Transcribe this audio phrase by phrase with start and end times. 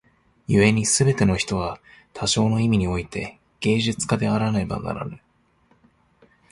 [0.47, 1.79] 故に凡ての人は
[2.13, 5.19] 多少の意味に於て芸術家であらねばならぬ。